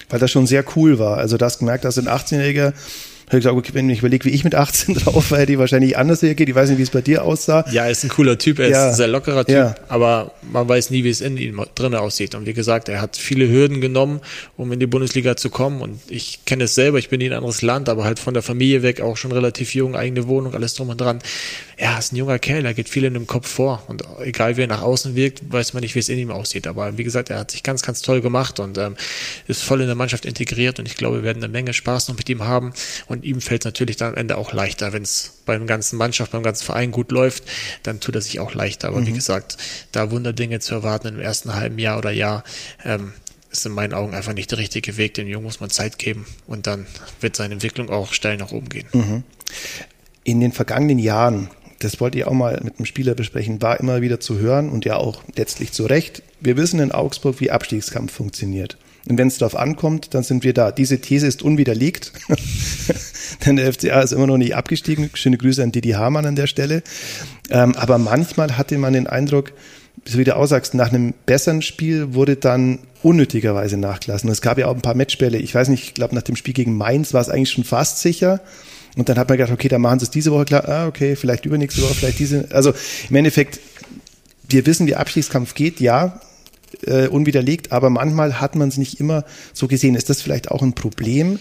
[0.08, 1.18] weil das schon sehr cool war.
[1.18, 2.72] Also das gemerkt, dass ein 18-Jähriger
[3.34, 5.58] habe ich gesagt, okay, wenn ich überlege, wie ich mit 18 drauf war, hätte ich
[5.58, 6.48] wahrscheinlich anders reagiert.
[6.48, 7.64] Ich weiß nicht, wie es bei dir aussah.
[7.70, 8.86] Ja, er ist ein cooler Typ, er ja.
[8.86, 9.74] ist ein sehr lockerer Typ, ja.
[9.88, 12.34] aber man weiß nie, wie es in ihm drinnen aussieht.
[12.34, 14.20] Und wie gesagt, er hat viele Hürden genommen,
[14.56, 15.80] um in die Bundesliga zu kommen.
[15.80, 18.42] Und ich kenne es selber, ich bin in ein anderes Land, aber halt von der
[18.42, 21.20] Familie weg, auch schon relativ jung, eigene Wohnung, alles drum und dran.
[21.78, 23.82] Ja, ist ein junger Kerl, er geht viel in dem Kopf vor.
[23.88, 26.66] Und egal wie er nach außen wirkt, weiß man nicht, wie es in ihm aussieht.
[26.66, 28.96] Aber wie gesagt, er hat sich ganz, ganz toll gemacht und ähm,
[29.48, 30.78] ist voll in der Mannschaft integriert.
[30.78, 32.72] Und ich glaube, wir werden eine Menge Spaß noch mit ihm haben.
[33.06, 34.92] Und ihm fällt natürlich natürlich dann am Ende auch leichter.
[34.92, 37.44] Wenn es beim ganzen Mannschaft, beim ganzen Verein gut läuft,
[37.82, 38.88] dann tut er sich auch leichter.
[38.88, 39.06] Aber mhm.
[39.06, 39.56] wie gesagt,
[39.92, 42.44] da Wunderdinge zu erwarten im ersten halben Jahr oder Jahr,
[42.84, 43.12] ähm,
[43.50, 45.14] ist in meinen Augen einfach nicht der richtige Weg.
[45.14, 46.86] Dem Jungen muss man Zeit geben und dann
[47.20, 48.86] wird seine Entwicklung auch steil nach oben gehen.
[48.92, 49.22] Mhm.
[50.24, 54.00] In den vergangenen Jahren, das wollte ich auch mal mit einem Spieler besprechen, war immer
[54.00, 56.22] wieder zu hören und ja auch letztlich zu Recht.
[56.40, 58.76] Wir wissen in Augsburg, wie Abstiegskampf funktioniert.
[59.08, 60.72] Und wenn es darauf ankommt, dann sind wir da.
[60.72, 62.12] Diese These ist unwiderlegt,
[63.46, 65.10] denn der FCA ist immer noch nicht abgestiegen.
[65.12, 66.82] Schöne Grüße an Didi Hamann an der Stelle.
[67.50, 69.52] Ähm, aber manchmal hatte man den Eindruck,
[70.06, 74.30] so wie du aussagst, nach einem besseren Spiel wurde dann unnötigerweise nachgelassen.
[74.30, 75.36] Es gab ja auch ein paar Matchbälle.
[75.36, 78.00] Ich weiß nicht, ich glaube, nach dem Spiel gegen Mainz war es eigentlich schon fast
[78.00, 78.40] sicher.
[78.96, 80.66] Und dann hat man gedacht, okay, dann machen sie es diese Woche klar.
[80.66, 82.48] Ah, okay, vielleicht übernächste Woche, vielleicht diese.
[82.52, 82.72] Also
[83.10, 83.60] im Endeffekt,
[84.48, 86.20] wir wissen, wie Abstiegskampf geht, ja
[86.86, 89.94] äh, unwiderlegt, aber manchmal hat man es nicht immer so gesehen.
[89.94, 91.38] Ist das vielleicht auch ein Problem,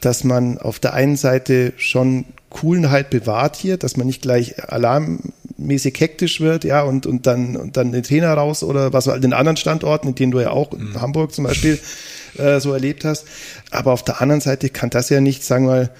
[0.00, 5.98] dass man auf der einen Seite schon Coolenheit bewahrt hier, dass man nicht gleich alarmmäßig
[5.98, 9.32] hektisch wird, ja, und, und dann, und dann den Trainer raus oder was halt in
[9.32, 11.00] anderen Standorten, in denen du ja auch in mhm.
[11.00, 11.78] Hamburg zum Beispiel
[12.36, 13.26] äh, so erlebt hast.
[13.70, 15.90] Aber auf der anderen Seite kann das ja nicht, sagen wir mal,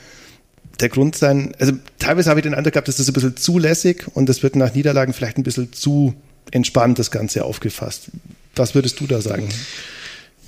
[0.80, 4.06] der Grund sein, also teilweise habe ich den Eindruck gehabt, dass das ein bisschen zulässig
[4.14, 6.14] und das wird nach Niederlagen vielleicht ein bisschen zu
[6.50, 8.10] entspannt das Ganze aufgefasst.
[8.54, 9.48] Was würdest du da sagen?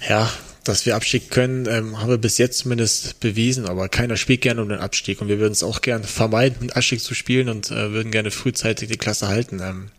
[0.09, 0.31] Ja,
[0.64, 4.62] dass wir Abstieg können, ähm, haben wir bis jetzt zumindest bewiesen, aber keiner spielt gerne
[4.62, 7.71] um den Abstieg und wir würden es auch gerne vermeiden, den Abstieg zu spielen und
[7.71, 9.61] äh, würden gerne frühzeitig die Klasse halten.
[9.62, 9.90] Ähm,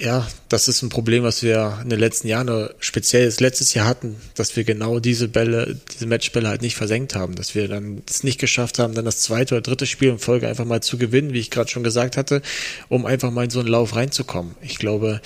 [0.00, 4.16] ja, das ist ein Problem, was wir in den letzten Jahren, speziell letztes Jahr hatten,
[4.34, 8.22] dass wir genau diese Bälle, diese Matchbälle halt nicht versenkt haben, dass wir dann es
[8.22, 11.32] nicht geschafft haben, dann das zweite oder dritte Spiel in Folge einfach mal zu gewinnen,
[11.32, 12.42] wie ich gerade schon gesagt hatte,
[12.88, 14.54] um einfach mal in so einen Lauf reinzukommen.
[14.60, 15.20] Ich glaube,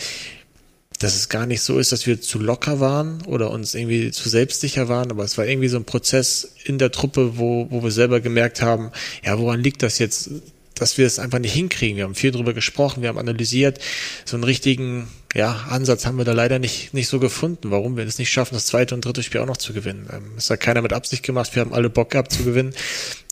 [1.01, 4.29] dass es gar nicht so ist, dass wir zu locker waren oder uns irgendwie zu
[4.29, 7.91] selbstsicher waren, aber es war irgendwie so ein Prozess in der Truppe, wo, wo wir
[7.91, 8.93] selber gemerkt haben,
[9.25, 10.31] ja, woran liegt das jetzt?
[10.75, 11.99] dass wir es einfach nicht hinkriegen.
[11.99, 13.79] Wir haben viel darüber gesprochen, wir haben analysiert.
[14.25, 18.07] So einen richtigen ja, Ansatz haben wir da leider nicht, nicht so gefunden, warum wir
[18.07, 20.09] es nicht schaffen, das zweite und dritte Spiel auch noch zu gewinnen.
[20.11, 22.73] Ähm, das hat keiner mit Absicht gemacht, wir haben alle Bock gehabt zu gewinnen,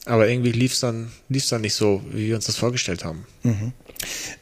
[0.04, 3.24] aber irgendwie lief es dann, lief's dann nicht so, wie wir uns das vorgestellt haben.
[3.42, 3.72] Mhm.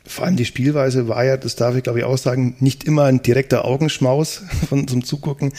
[0.07, 3.05] Vor allem die Spielweise war ja, das darf ich glaube ich auch sagen, nicht immer
[3.05, 5.53] ein direkter Augenschmaus von zum Zugucken.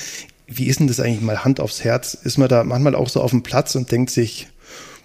[0.48, 2.14] Wie ist denn das eigentlich mal Hand aufs Herz?
[2.14, 4.48] Ist man da manchmal auch so auf dem Platz und denkt sich,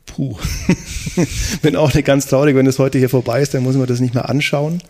[0.06, 0.36] puh,
[1.62, 4.00] bin auch nicht ganz traurig, wenn es heute hier vorbei ist, dann muss man das
[4.00, 4.82] nicht mehr anschauen.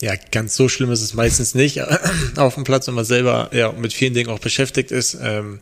[0.00, 1.82] Ja, ganz so schlimm ist es meistens nicht
[2.36, 5.18] auf dem Platz, wenn man selber ja mit vielen Dingen auch beschäftigt ist.
[5.22, 5.60] Ähm,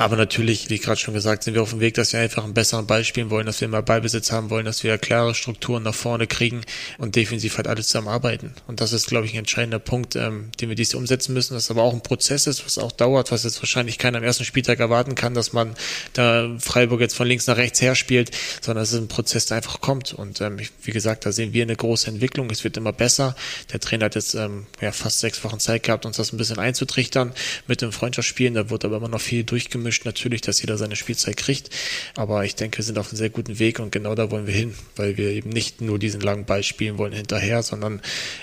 [0.00, 2.54] aber natürlich, wie gerade schon gesagt, sind wir auf dem Weg, dass wir einfach einen
[2.54, 5.94] besseren Ball spielen wollen, dass wir mal Ballbesitz haben wollen, dass wir klare Strukturen nach
[5.94, 6.62] vorne kriegen
[6.96, 8.54] und defensiv halt alles zusammenarbeiten.
[8.66, 11.52] Und das ist, glaube ich, ein entscheidender Punkt, ähm, den wir dies umsetzen müssen.
[11.52, 14.46] Das aber auch ein Prozess ist, was auch dauert, was jetzt wahrscheinlich keiner am ersten
[14.46, 15.74] Spieltag erwarten kann, dass man
[16.14, 18.30] da Freiburg jetzt von links nach rechts her spielt,
[18.62, 20.14] sondern es ist ein Prozess, der einfach kommt.
[20.14, 22.48] Und ähm, wie gesagt, da sehen wir eine große Entwicklung.
[22.48, 23.36] Es wird immer besser.
[23.70, 26.58] Der Trainer hat jetzt ähm, ja, fast sechs Wochen Zeit gehabt, uns das ein bisschen
[26.58, 27.34] einzutrichtern
[27.66, 28.54] mit dem Freundschaftsspielen.
[28.54, 30.04] Da wird aber immer noch viel durchgemischt gemischt.
[30.04, 31.70] Natürlich, dass jeder seine Spielzeit kriegt.
[32.16, 34.54] Aber ich denke, wir sind auf einem sehr guten Weg und genau da wollen wir
[34.54, 38.00] hin, weil wir eben nicht nur diesen langen Ball spielen wollen hinterher, sondern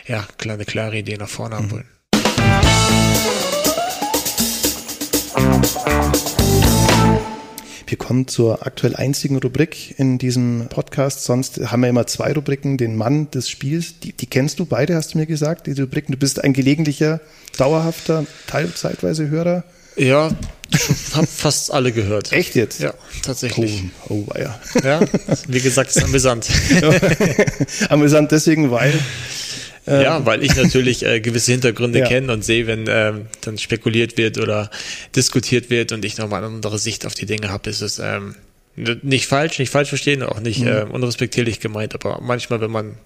[0.08, 1.72] ja, kleine, klare Ideen nach vorne haben mhm.
[1.72, 1.86] wollen.
[7.90, 11.24] Wir kommen zur aktuell einzigen Rubrik in diesem Podcast.
[11.24, 12.78] Sonst haben wir immer zwei Rubriken.
[12.78, 16.12] Den Mann des Spiels, die, die kennst du beide, hast du mir gesagt, diese Rubriken.
[16.12, 17.22] Du bist ein gelegentlicher,
[17.58, 19.64] dauerhafter, teilzeitweise Hörer.
[19.98, 20.32] Ja,
[21.14, 22.32] hab fast alle gehört.
[22.32, 22.80] Echt jetzt?
[22.80, 23.84] Ja, tatsächlich.
[24.10, 24.60] Oh, oh ja.
[24.84, 25.02] Ja,
[25.48, 26.48] wie gesagt, ist amüsant.
[27.90, 28.94] amüsant deswegen, weil
[29.88, 32.08] ähm, ja, weil ich natürlich äh, gewisse Hintergründe ja.
[32.08, 34.70] kenne und sehe, wenn ähm, dann spekuliert wird oder
[35.16, 38.36] diskutiert wird und ich nochmal eine andere Sicht auf die Dinge habe, ist es ähm,
[38.76, 40.68] nicht falsch, nicht falsch verstehen, auch nicht mhm.
[40.68, 42.98] äh, unrespektierlich gemeint, aber manchmal, wenn man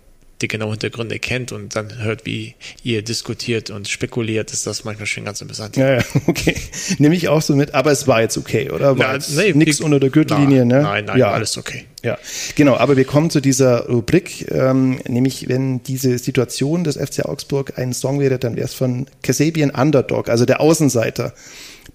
[0.42, 5.08] die genauen Hintergründe kennt und dann hört, wie ihr diskutiert und spekuliert, ist das manchmal
[5.08, 5.78] schon ganz interessant.
[5.78, 6.56] Ja, ja okay.
[6.98, 8.98] Nehme ich auch so mit, aber es war jetzt okay, oder?
[8.98, 10.84] War na, nee, nichts unter der Gürtellinie, na, ne?
[10.84, 11.32] Nein, nein, ja.
[11.32, 11.86] alles okay.
[12.04, 12.18] Ja,
[12.56, 17.78] genau, aber wir kommen zu dieser Rubrik, ähm, nämlich wenn diese Situation des FC Augsburg
[17.78, 21.34] ein Song wäre, dann wäre es von Kasabian Underdog, also der Außenseiter,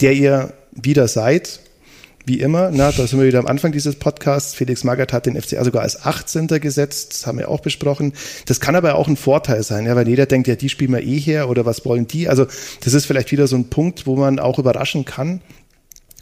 [0.01, 1.61] der ihr wieder seid,
[2.27, 4.55] wie immer, na, da sind wir wieder am Anfang dieses Podcasts.
[4.57, 6.49] Felix Magath hat den FCA sogar als 18.
[6.49, 8.15] gesetzt, das haben wir auch besprochen.
[8.47, 11.03] Das kann aber auch ein Vorteil sein, ja, weil jeder denkt, ja, die spielen wir
[11.03, 12.29] eh her oder was wollen die?
[12.29, 12.47] Also
[12.83, 15.41] das ist vielleicht wieder so ein Punkt, wo man auch überraschen kann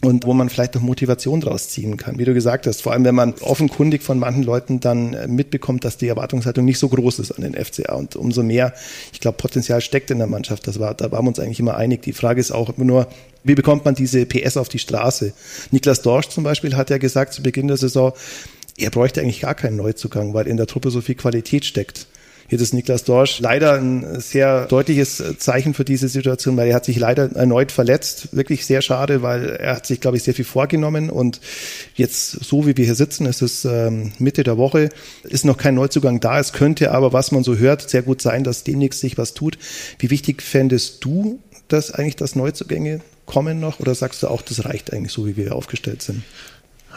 [0.05, 2.83] und wo man vielleicht noch Motivation draus ziehen kann, wie du gesagt hast.
[2.83, 6.89] Vor allem, wenn man offenkundig von manchen Leuten dann mitbekommt, dass die Erwartungshaltung nicht so
[6.89, 8.75] groß ist an den FCA und umso mehr,
[9.13, 10.67] ich glaube, Potenzial steckt in der Mannschaft.
[10.67, 12.03] Das war, da waren wir uns eigentlich immer einig.
[12.03, 13.09] Die Frage ist auch immer nur,
[13.43, 15.33] wie bekommt man diese PS auf die Straße?
[15.71, 18.13] Niklas Dorsch zum Beispiel hat ja gesagt zu Beginn der Saison,
[18.77, 22.07] er bräuchte eigentlich gar keinen Neuzugang, weil in der Truppe so viel Qualität steckt.
[22.49, 26.85] Jetzt ist Niklas Dorsch leider ein sehr deutliches Zeichen für diese Situation, weil er hat
[26.85, 28.29] sich leider erneut verletzt.
[28.33, 31.41] Wirklich sehr schade, weil er hat sich, glaube ich, sehr viel vorgenommen und
[31.95, 34.91] jetzt, so wie wir hier sitzen, es ist ähm, Mitte der Woche,
[35.25, 36.39] ist noch kein Neuzugang da.
[36.39, 39.59] Es könnte aber, was man so hört, sehr gut sein, dass demnächst sich was tut.
[39.99, 44.65] Wie wichtig fändest du das eigentlich, dass Neuzugänge kommen noch oder sagst du auch, das
[44.65, 46.23] reicht eigentlich so, wie wir aufgestellt sind?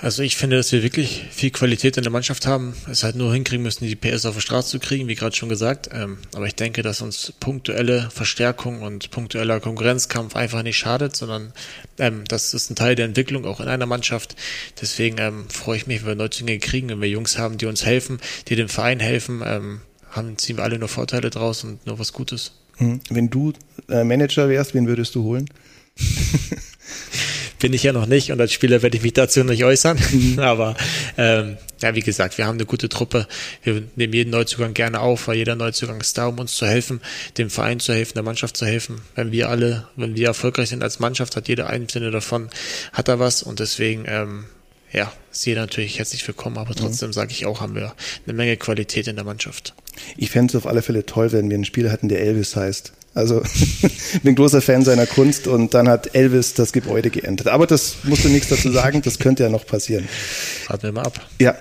[0.01, 2.75] Also ich finde, dass wir wirklich viel Qualität in der Mannschaft haben.
[2.89, 5.49] Es halt nur hinkriegen müssen, die PS auf die Straße zu kriegen, wie gerade schon
[5.49, 5.89] gesagt.
[5.91, 11.51] Ähm, aber ich denke, dass uns punktuelle Verstärkung und punktueller Konkurrenzkampf einfach nicht schadet, sondern
[11.97, 14.36] ähm, das ist ein Teil der Entwicklung auch in einer Mannschaft.
[14.79, 17.86] Deswegen ähm, freue ich mich, wenn wir Neuzugänge kriegen, wenn wir Jungs haben, die uns
[17.86, 22.13] helfen, die dem Verein helfen, haben, ziehen wir alle nur Vorteile draus und nur was
[22.13, 22.51] Gutes.
[22.77, 22.99] Hm.
[23.10, 23.53] Wenn du
[23.89, 25.49] äh, Manager wärst, wen würdest du holen?
[27.60, 29.98] Bin ich ja noch nicht und als Spieler werde ich mich dazu nicht äußern.
[30.12, 30.39] Mhm.
[30.48, 30.76] Aber
[31.17, 33.28] ähm, ja, wie gesagt, wir haben eine gute Truppe.
[33.63, 37.02] Wir nehmen jeden Neuzugang gerne auf, weil jeder Neuzugang ist da, um uns zu helfen,
[37.38, 39.02] dem Verein zu helfen, der Mannschaft zu helfen.
[39.15, 42.50] Wenn wir alle, wenn wir erfolgreich sind als Mannschaft, hat jeder einen Sinne davon,
[42.93, 44.46] hat er was und deswegen ähm,
[44.91, 47.13] ja, ist jeder natürlich herzlich willkommen, aber trotzdem mhm.
[47.13, 47.93] sage ich auch, haben wir
[48.26, 49.74] eine Menge Qualität in der Mannschaft.
[50.15, 52.93] Ich fände es auf alle Fälle toll, wenn wir einen Spieler hatten, der Elvis heißt.
[53.17, 53.41] Also
[54.23, 57.47] bin großer Fan seiner Kunst und dann hat Elvis das Gebäude geändert.
[57.47, 60.08] Aber das musst du nichts dazu sagen, das könnte ja noch passieren.
[60.67, 61.19] Warten wir mal ab.
[61.39, 61.56] Ja.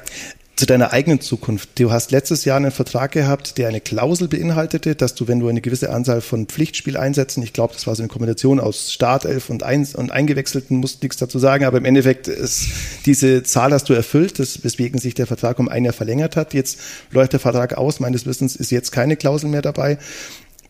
[0.56, 1.78] zu deiner eigenen Zukunft.
[1.78, 5.48] Du hast letztes Jahr einen Vertrag gehabt, der eine Klausel beinhaltete, dass du, wenn du
[5.48, 9.62] eine gewisse Anzahl von Pflichtspieleinsätzen, ich glaube, das war so eine Kombination aus Startelf und,
[9.62, 12.68] ein, und Eingewechselten, musst nichts dazu sagen, aber im Endeffekt ist
[13.04, 16.54] diese Zahl hast du erfüllt, das, weswegen sich der Vertrag um ein Jahr verlängert hat.
[16.54, 16.78] Jetzt
[17.10, 19.98] läuft der Vertrag aus, meines Wissens ist jetzt keine Klausel mehr dabei.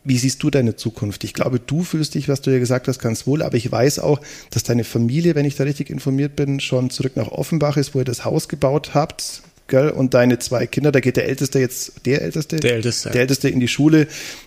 [0.07, 1.25] Wie siehst du deine Zukunft?
[1.25, 3.99] Ich glaube, du fühlst dich, was du ja gesagt hast, ganz wohl, aber ich weiß
[3.99, 7.95] auch, dass deine Familie, wenn ich da richtig informiert bin, schon zurück nach Offenbach ist,
[7.95, 9.91] wo ihr das Haus gebaut habt gell?
[9.91, 12.57] Und deine zwei Kinder, da geht der Älteste jetzt, der Älteste?
[12.57, 13.11] Der Älteste.
[13.11, 14.07] Der Älteste in die Schule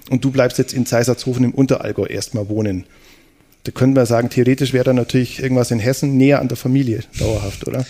[0.10, 2.86] und du bleibst jetzt in Zeisertshofen im Unterallgäu erstmal wohnen.
[3.64, 7.02] Da könnten wir sagen, theoretisch wäre da natürlich irgendwas in Hessen näher an der Familie
[7.20, 7.86] dauerhaft, oder?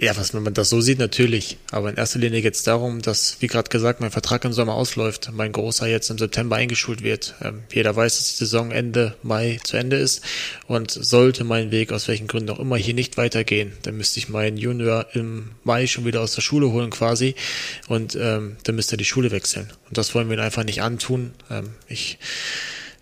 [0.00, 1.58] Ja, was, wenn man das so sieht, natürlich.
[1.72, 4.74] Aber in erster Linie geht es darum, dass, wie gerade gesagt, mein Vertrag im Sommer
[4.74, 7.34] ausläuft, mein Großer jetzt im September eingeschult wird.
[7.42, 10.22] Ähm, jeder weiß, dass die Saison Ende Mai zu Ende ist.
[10.68, 14.28] Und sollte mein Weg aus welchen Gründen auch immer hier nicht weitergehen, dann müsste ich
[14.28, 17.34] meinen Junior im Mai schon wieder aus der Schule holen quasi.
[17.88, 19.68] Und ähm, dann müsste er die Schule wechseln.
[19.88, 21.32] Und das wollen wir ihn einfach nicht antun.
[21.50, 22.18] Ähm, ich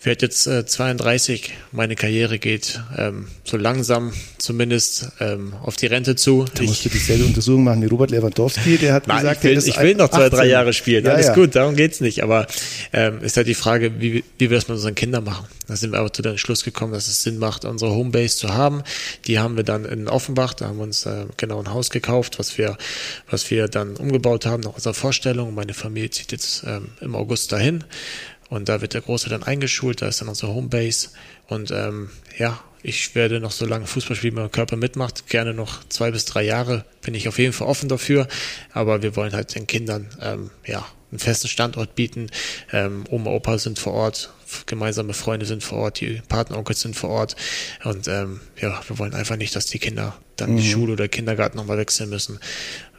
[0.06, 6.16] werde jetzt äh, 32, meine Karriere geht ähm, so langsam zumindest ähm, auf die Rente
[6.16, 6.46] zu.
[6.54, 9.58] Da musst du dieselbe Untersuchung machen wie Robert Lewandowski, der hat Nein, gesagt, ich will,
[9.58, 10.38] ich will noch zwei, 18.
[10.38, 11.04] drei Jahre spielen.
[11.04, 11.34] Ja, Alles ja.
[11.34, 12.22] gut, darum geht's nicht.
[12.22, 12.46] Aber
[12.92, 15.46] ähm, ist halt die Frage, wie, wie wir das mit unseren Kindern machen.
[15.66, 18.54] Da sind wir aber zu dem Schluss gekommen, dass es Sinn macht, unsere Homebase zu
[18.54, 18.82] haben.
[19.26, 22.38] Die haben wir dann in Offenbach, da haben wir uns äh, genau ein Haus gekauft,
[22.38, 22.78] was wir,
[23.28, 25.54] was wir dann umgebaut haben nach unserer Vorstellung.
[25.54, 27.82] Meine Familie zieht jetzt ähm, im August dahin.
[28.48, 31.08] Und da wird der Große dann eingeschult, da ist dann unsere Homebase.
[31.48, 35.26] Und ähm, ja, ich werde noch so lange Fußball spielen, wie mein Körper mitmacht.
[35.28, 38.28] Gerne noch zwei bis drei Jahre bin ich auf jeden Fall offen dafür.
[38.72, 42.28] Aber wir wollen halt den Kindern ähm, ja einen festen Standort bieten.
[42.72, 44.32] Ähm, Oma, Opa sind vor Ort,
[44.66, 47.36] gemeinsame Freunde sind vor Ort, die Partneronkels sind vor Ort.
[47.84, 50.56] Und ähm, ja, wir wollen einfach nicht, dass die Kinder dann mhm.
[50.58, 52.38] die Schule oder Kindergarten nochmal wechseln müssen.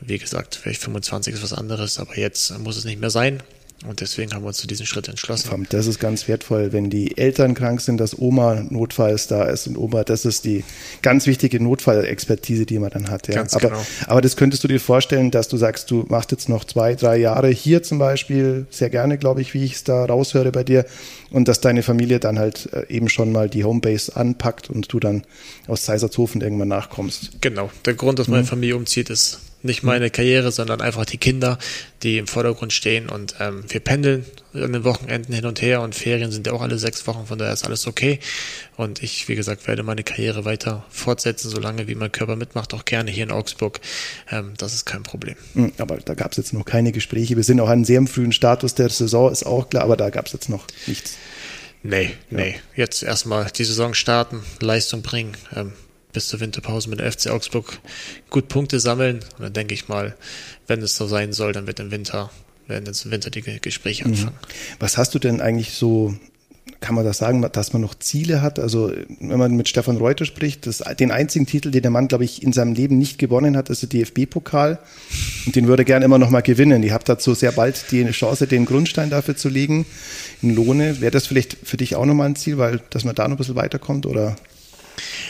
[0.01, 3.43] Wie gesagt, vielleicht 25 ist was anderes, aber jetzt muss es nicht mehr sein.
[3.85, 5.67] Und deswegen haben wir uns zu diesem Schritt entschlossen.
[5.69, 9.77] Das ist ganz wertvoll, wenn die Eltern krank sind, dass Oma notfalls da ist und
[9.77, 10.63] Oma, das ist die
[11.03, 13.27] ganz wichtige Notfallexpertise, die man dann hat.
[13.27, 13.35] Ja.
[13.35, 13.85] Ganz aber, genau.
[14.07, 17.17] aber das könntest du dir vorstellen, dass du sagst, du machst jetzt noch zwei, drei
[17.17, 20.85] Jahre hier zum Beispiel, sehr gerne, glaube ich, wie ich es da raushöre bei dir,
[21.29, 24.99] und dass deine Familie dann halt äh, eben schon mal die Homebase anpackt und du
[24.99, 25.23] dann
[25.67, 27.41] aus Seisertshofen irgendwann nachkommst.
[27.41, 27.69] Genau.
[27.85, 28.47] Der Grund, dass meine mhm.
[28.47, 31.58] Familie umzieht, ist nicht meine Karriere, sondern einfach die Kinder,
[32.04, 33.10] die im Vordergrund stehen.
[33.10, 36.62] Und ähm, wir pendeln an den Wochenenden hin und her und Ferien sind ja auch
[36.62, 38.20] alle sechs Wochen, von daher ist alles okay.
[38.76, 42.86] Und ich, wie gesagt, werde meine Karriere weiter fortsetzen, solange wie mein Körper mitmacht, auch
[42.86, 43.80] gerne hier in Augsburg.
[44.32, 45.36] Ähm, das ist kein Problem.
[45.54, 47.36] Hm, aber da gab es jetzt noch keine Gespräche.
[47.36, 50.10] Wir sind auch an einem sehr frühen Status der Saison, ist auch klar, aber da
[50.10, 51.17] gab es jetzt noch nichts.
[51.84, 52.38] Nee, ja.
[52.38, 52.56] nee.
[52.76, 55.36] Jetzt erstmal die Saison starten, Leistung bringen.
[55.56, 55.74] Ähm,
[56.13, 57.80] bis zur Winterpause mit der FC Augsburg
[58.30, 59.20] gut Punkte sammeln.
[59.38, 60.15] Und dann denke ich mal,
[60.67, 62.32] wenn es so sein soll, dann wird im Winter,
[62.67, 64.13] werden jetzt im Winter die Gespräche mhm.
[64.13, 64.38] anfangen.
[64.80, 66.15] Was hast du denn eigentlich so
[66.80, 68.60] kann man das sagen, dass man noch Ziele hat?
[68.60, 72.24] Also, wenn man mit Stefan Reuter spricht, das, den einzigen Titel, den der Mann, glaube
[72.24, 74.80] ich, in seinem Leben nicht gewonnen hat, ist der DFB-Pokal.
[75.46, 76.84] Und den würde er gerne immer noch mal gewinnen.
[76.84, 79.86] Ihr habt dazu sehr bald die Chance, den Grundstein dafür zu legen
[80.41, 81.02] in Lohne.
[81.02, 83.38] Wäre das vielleicht für dich auch nochmal ein Ziel, weil, dass man da noch ein
[83.38, 84.36] bisschen weiterkommt, oder?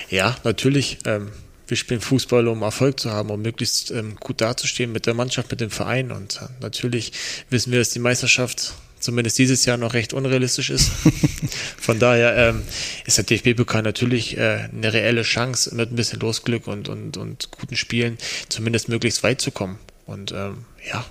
[0.10, 1.00] Ja, natürlich.
[1.06, 1.32] Ähm,
[1.68, 5.52] wir spielen Fußball, um Erfolg zu haben, um möglichst ähm, gut dazustehen mit der Mannschaft,
[5.52, 6.12] mit dem Verein.
[6.12, 7.12] Und äh, natürlich
[7.50, 10.92] wissen wir, dass die Meisterschaft zumindest dieses Jahr noch recht unrealistisch ist.
[11.78, 12.64] Von daher ähm,
[13.06, 17.52] ist der DFB-Pokal natürlich äh, eine reelle Chance, mit ein bisschen Losglück und, und, und
[17.52, 18.18] guten Spielen
[18.50, 19.78] zumindest möglichst weit zu kommen.
[20.06, 21.06] Und ähm, ja,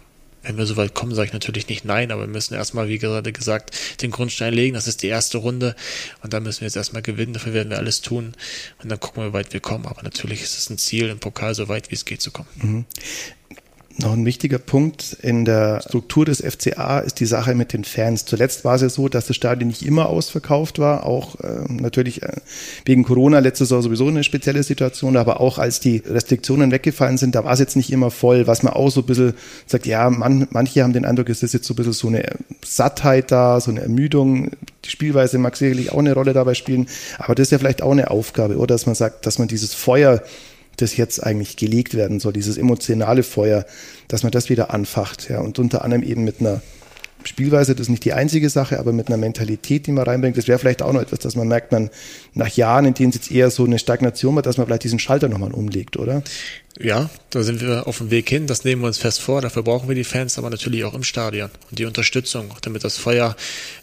[0.46, 2.98] wenn wir so weit kommen, sage ich natürlich nicht nein, aber wir müssen erstmal, wie
[2.98, 4.74] gerade gesagt, den Grundstein legen.
[4.74, 5.74] Das ist die erste Runde
[6.22, 7.32] und da müssen wir jetzt erstmal gewinnen.
[7.32, 8.34] Dafür werden wir alles tun
[8.82, 9.86] und dann gucken wir, wie weit wir kommen.
[9.86, 12.48] Aber natürlich ist es ein Ziel, im Pokal so weit wie es geht zu kommen.
[12.54, 12.84] Mhm.
[13.98, 15.16] Noch ein wichtiger Punkt.
[15.22, 18.26] In der Struktur des FCA ist die Sache mit den Fans.
[18.26, 22.22] Zuletzt war es ja so, dass das Stadion nicht immer ausverkauft war, auch äh, natürlich
[22.22, 22.32] äh,
[22.84, 27.34] wegen Corona letzte Saison sowieso eine spezielle Situation, aber auch als die Restriktionen weggefallen sind,
[27.34, 29.32] da war es jetzt nicht immer voll, was man auch so ein bisschen
[29.64, 32.22] sagt, ja, man, manche haben den Eindruck, es ist jetzt so ein bisschen so eine
[32.62, 34.50] Sattheit da, so eine Ermüdung.
[34.84, 37.92] Die Spielweise mag sicherlich auch eine Rolle dabei spielen, aber das ist ja vielleicht auch
[37.92, 38.74] eine Aufgabe, oder?
[38.74, 40.22] Dass man sagt, dass man dieses Feuer
[40.76, 43.64] das jetzt eigentlich gelegt werden soll, dieses emotionale Feuer,
[44.08, 45.28] dass man das wieder anfacht.
[45.28, 46.60] Ja, und unter anderem eben mit einer
[47.24, 50.48] Spielweise, das ist nicht die einzige Sache, aber mit einer Mentalität, die man reinbringt, das
[50.48, 51.90] wäre vielleicht auch noch etwas, dass man merkt, man
[52.36, 54.98] nach Jahren, in denen es jetzt eher so eine Stagnation war, dass man vielleicht diesen
[54.98, 56.22] Schalter nochmal umlegt, oder?
[56.78, 58.46] ja, da sind wir auf dem Weg hin.
[58.46, 59.40] Das nehmen wir uns fest vor.
[59.40, 62.98] Dafür brauchen wir die Fans, aber natürlich auch im Stadion und die Unterstützung, damit das
[62.98, 63.34] Feuer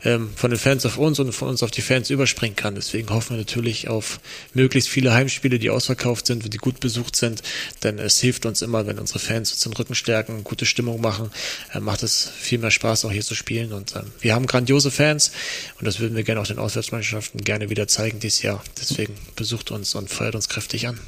[0.04, 2.76] ähm, von den Fans auf uns und von uns auf die Fans überspringen kann.
[2.76, 4.20] Deswegen hoffen wir natürlich auf
[4.54, 7.42] möglichst viele Heimspiele, die ausverkauft sind, die gut besucht sind.
[7.82, 11.32] Denn es hilft uns immer, wenn unsere Fans uns den Rücken stärken, gute Stimmung machen,
[11.74, 13.74] äh, macht es viel mehr Spaß, auch hier zu spielen.
[13.74, 15.32] Und äh, wir haben grandiose Fans
[15.80, 18.64] und das würden wir gerne auch den Auswärtsmannschaften gerne wieder zeigen dieses Jahr.
[18.80, 21.00] Deswegen besucht uns und feiert uns kräftig an.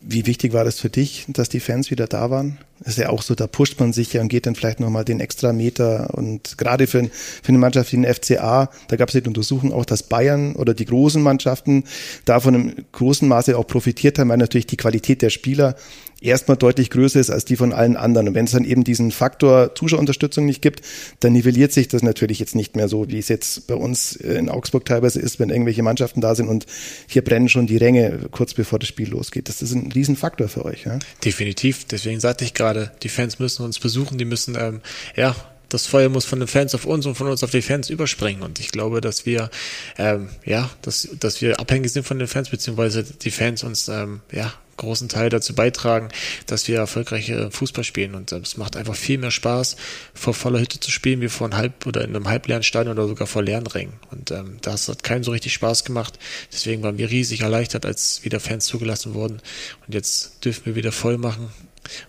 [0.00, 2.58] Wie wichtig war das für dich, dass die Fans wieder da waren?
[2.78, 5.04] Das ist ja auch so, da pusht man sich ja und geht dann vielleicht nochmal
[5.04, 6.14] den extra Meter.
[6.14, 9.84] Und gerade für, für eine Mannschaft wie den FCA, da gab es die Untersuchung auch,
[9.84, 11.82] dass Bayern oder die großen Mannschaften
[12.24, 15.74] davon im großen Maße auch profitiert haben, weil natürlich die Qualität der Spieler
[16.20, 18.28] erstmal deutlich größer ist als die von allen anderen.
[18.28, 20.82] Und wenn es dann eben diesen Faktor Zuschauerunterstützung nicht gibt,
[21.20, 24.48] dann nivelliert sich das natürlich jetzt nicht mehr so, wie es jetzt bei uns in
[24.48, 26.66] Augsburg teilweise ist, wenn irgendwelche Mannschaften da sind und
[27.06, 29.48] hier brennen schon die Ränge kurz bevor das Spiel losgeht.
[29.48, 30.84] Das ist ein Riesenfaktor für euch.
[30.84, 30.98] Ja?
[31.24, 31.84] Definitiv.
[31.84, 34.80] Deswegen sagte ich gerade, die Fans müssen uns besuchen, die müssen, ähm,
[35.16, 35.36] ja,
[35.68, 38.42] das Feuer muss von den Fans auf uns und von uns auf die Fans überspringen.
[38.42, 39.50] Und ich glaube, dass wir,
[39.98, 44.20] ähm, ja, dass, dass wir abhängig sind von den Fans, beziehungsweise die Fans uns, ähm,
[44.32, 46.08] ja, großen Teil dazu beitragen,
[46.46, 48.14] dass wir erfolgreiche Fußball spielen.
[48.14, 49.76] Und es macht einfach viel mehr Spaß,
[50.14, 53.08] vor voller Hütte zu spielen, wie vor einem halb oder in einem halbleeren Stadion oder
[53.08, 53.94] sogar vor leeren Rängen.
[54.10, 56.18] Und ähm, das hat keinen so richtig Spaß gemacht.
[56.52, 59.40] Deswegen waren wir riesig erleichtert, als wieder Fans zugelassen wurden.
[59.86, 61.50] Und jetzt dürfen wir wieder voll machen.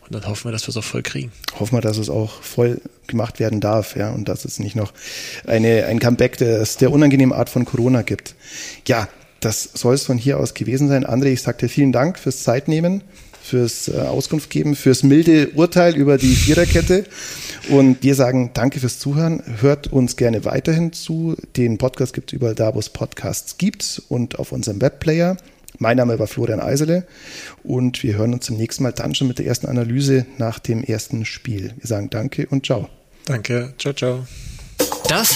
[0.02, 1.32] Und dann hoffen wir, dass wir es auch voll kriegen.
[1.60, 4.94] Hoffen wir, dass es auch voll gemacht werden darf, ja, und dass es nicht noch
[5.48, 8.36] eine, ein Comeback des, der unangenehmen Art von Corona gibt.
[8.88, 9.08] Ja,
[9.40, 11.06] das soll es von hier aus gewesen sein.
[11.06, 13.04] André, ich sage dir vielen Dank fürs Zeitnehmen,
[13.42, 17.06] fürs äh, Auskunft geben, fürs milde Urteil über die Viererkette.
[17.70, 19.44] Und wir sagen danke fürs Zuhören.
[19.62, 21.36] Hört uns gerne weiterhin zu.
[21.56, 25.38] Den Podcast gibt es überall da, wo es Podcasts gibt und auf unserem Webplayer.
[25.78, 27.06] Mein Name war Florian Eisele
[27.64, 30.84] und wir hören uns zum nächsten Mal dann schon mit der ersten Analyse nach dem
[30.84, 31.74] ersten Spiel.
[31.78, 32.90] Wir sagen danke und ciao.
[33.26, 34.28] Danke, ciao, ciao.
[35.08, 35.36] Das